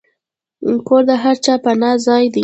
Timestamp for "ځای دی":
2.05-2.39